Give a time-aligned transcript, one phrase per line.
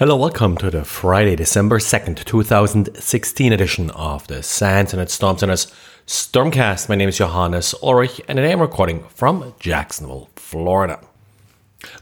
[0.00, 5.70] Hello, welcome to the Friday, December 2nd, 2016 edition of the SANS Internet Storm Center's
[6.06, 6.88] Stormcast.
[6.88, 11.00] My name is Johannes Ulrich and today I'm recording from Jacksonville, Florida.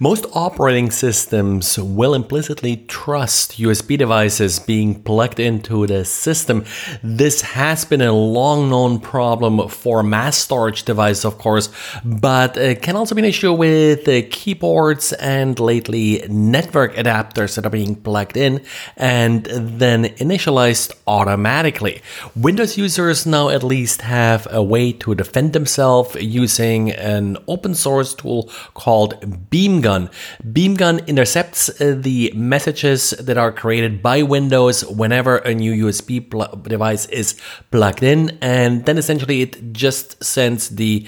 [0.01, 6.65] Most operating systems will implicitly trust USB devices being plugged into the system.
[7.03, 11.69] This has been a long known problem for mass storage devices, of course,
[12.05, 17.71] but it can also be an issue with keyboards and lately network adapters that are
[17.71, 18.61] being plugged in
[18.97, 22.03] and then initialized automatically.
[22.35, 28.13] Windows users now at least have a way to defend themselves using an open source
[28.15, 30.11] tool called Beam Beamgun.
[30.43, 36.57] Beamgun intercepts uh, the messages that are created by Windows whenever a new USB pl-
[36.63, 37.39] device is
[37.71, 41.07] plugged in, and then essentially it just sends the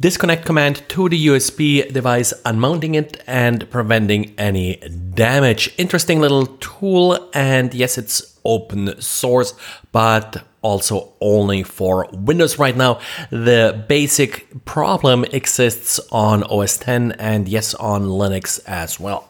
[0.00, 4.76] disconnect command to the USB device, unmounting it and preventing any
[5.14, 5.72] damage.
[5.78, 9.54] Interesting little tool, and yes, it's open source,
[9.92, 13.00] but also only for Windows right now.
[13.30, 19.28] The basic problem exists on OS 10 and yes, on Linux as well.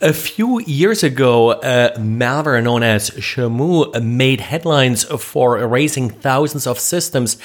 [0.00, 6.80] A few years ago, a malware known as Shamoon made headlines for erasing thousands of
[6.80, 7.36] systems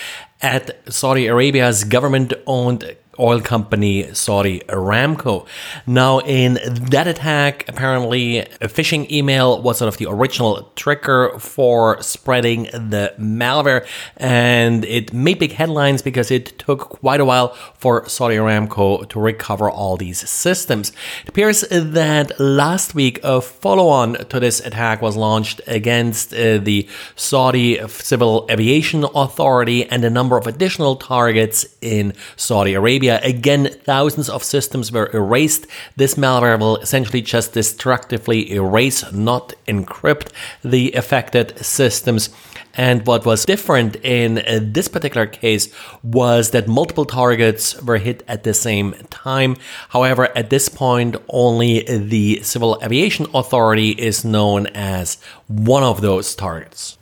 [0.42, 5.48] at Saudi Arabia's government owned oil company Saudi Aramco.
[5.86, 6.60] Now, in
[6.92, 13.14] that attack, apparently a phishing email was sort of the original trigger for spreading the
[13.20, 19.08] malware, and it made big headlines because it took quite a while for Saudi Aramco
[19.10, 20.92] to recover all these systems.
[21.24, 26.88] It appears that last week a follow-on to this attack was launched against uh, the
[27.16, 33.07] Saudi Civil Aviation Authority and a number of additional targets in Saudi Arabia.
[33.16, 35.66] Again, thousands of systems were erased.
[35.96, 40.32] This malware will essentially just destructively erase, not encrypt
[40.64, 42.30] the affected systems.
[42.74, 48.24] And what was different in uh, this particular case was that multiple targets were hit
[48.28, 49.56] at the same time.
[49.90, 55.18] However, at this point, only the Civil Aviation Authority is known as
[55.48, 56.98] one of those targets.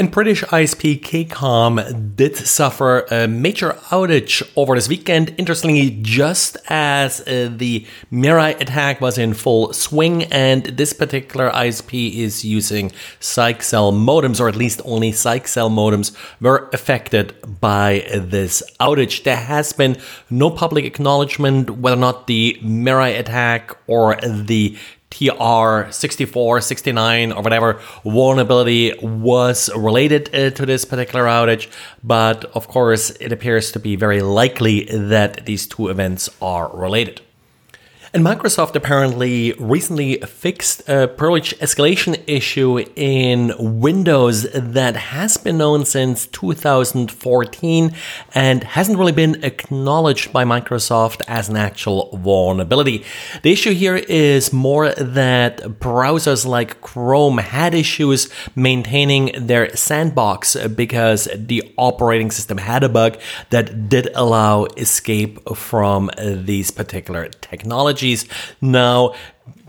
[0.00, 5.34] And British ISP KCOM did suffer a major outage over this weekend.
[5.36, 12.14] Interestingly, just as uh, the Mirai attack was in full swing, and this particular ISP
[12.14, 19.24] is using Cell modems, or at least only Cell modems were affected by this outage.
[19.24, 19.98] There has been
[20.30, 24.78] no public acknowledgement whether or not the Mirai attack or the
[25.10, 31.68] TR 64, 69, or whatever vulnerability was related uh, to this particular outage.
[32.02, 37.20] But of course, it appears to be very likely that these two events are related.
[38.12, 45.84] And Microsoft apparently recently fixed a privilege escalation issue in Windows that has been known
[45.84, 47.94] since 2014
[48.34, 53.04] and hasn't really been acknowledged by Microsoft as an actual vulnerability.
[53.44, 61.28] The issue here is more that browsers like Chrome had issues maintaining their sandbox because
[61.32, 63.20] the operating system had a bug
[63.50, 68.26] that did allow escape from these particular technologies technologies.
[68.60, 69.14] Now,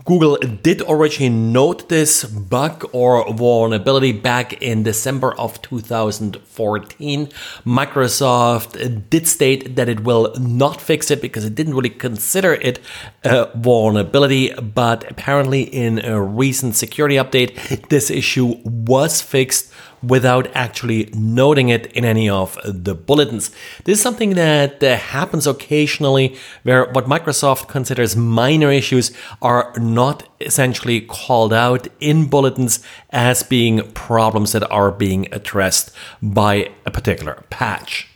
[0.04, 7.26] Google did originally note this bug or vulnerability back in December of 2014.
[7.64, 12.80] Microsoft did state that it will not fix it because it didn't really consider it
[13.22, 21.10] a vulnerability, but apparently in a recent security update, this issue was fixed without actually
[21.14, 23.50] noting it in any of the bulletins.
[23.84, 30.28] This is something that uh, happens occasionally where what Microsoft considers minor issues are not
[30.40, 32.80] essentially called out in bulletins
[33.10, 38.11] as being problems that are being addressed by a particular patch.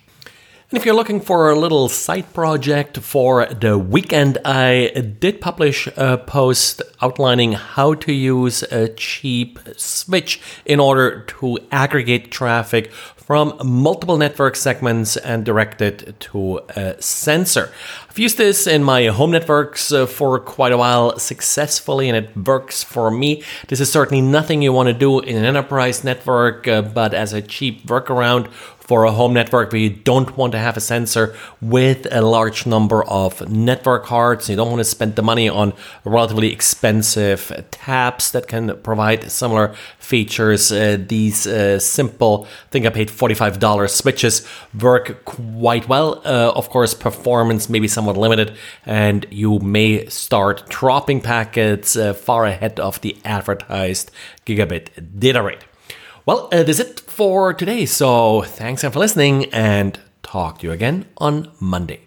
[0.69, 5.87] And if you're looking for a little side project for the weekend, I did publish
[5.97, 12.91] a post outlining how to use a cheap switch in order to aggregate traffic
[13.27, 17.73] from multiple network segments and direct it to a sensor.
[18.09, 22.37] I've used this in my home networks uh, for quite a while successfully and it
[22.37, 23.43] works for me.
[23.67, 27.33] This is certainly nothing you want to do in an enterprise network, uh, but as
[27.33, 28.49] a cheap workaround
[28.87, 32.67] for a home network where you don't want to have a sensor with a large
[32.67, 34.49] number of network cards.
[34.49, 35.73] You don't want to spend the money on
[36.05, 40.71] relatively expensive tabs that can provide similar features.
[40.71, 44.47] Uh, these uh, simple, I think I paid $45 switches
[44.81, 46.23] work quite well.
[46.25, 52.15] Uh, of course, performance may be somewhat limited, and you may start dropping packets uh,
[52.15, 54.13] far ahead of the advertised
[54.47, 55.65] gigabit data rate.
[56.27, 57.87] Well, uh, that's it for today.
[57.87, 62.06] So thanks again for listening and talk to you again on Monday.